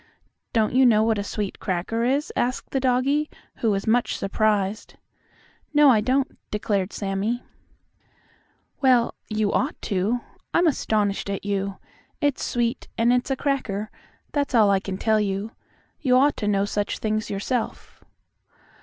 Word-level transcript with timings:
"Don't 0.51 0.73
you 0.73 0.83
know 0.83 1.03
what 1.03 1.19
a 1.19 1.23
sweet 1.23 1.59
cracker 1.59 2.03
is?" 2.03 2.33
asked 2.35 2.71
the 2.71 2.79
doggie, 2.79 3.29
who 3.57 3.69
was 3.69 3.85
much 3.85 4.17
surprised. 4.17 4.95
"No, 5.75 5.91
I 5.91 6.01
don't," 6.01 6.39
declared 6.49 6.91
Sammie. 6.91 7.43
"Well, 8.81 9.13
you 9.29 9.53
ought 9.53 9.79
to. 9.83 10.21
I'm 10.55 10.65
astonished 10.65 11.29
at 11.29 11.45
you. 11.45 11.77
It's 12.19 12.43
sweet, 12.43 12.87
and 12.97 13.13
it's 13.13 13.29
a 13.29 13.35
cracker, 13.35 13.91
that's 14.31 14.55
all 14.55 14.71
I 14.71 14.79
can 14.79 14.97
tell 14.97 15.19
you. 15.19 15.51
You 15.99 16.17
ought 16.17 16.35
to 16.37 16.47
know 16.47 16.65
such 16.65 16.97
things 16.97 17.29
yourself." 17.29 18.03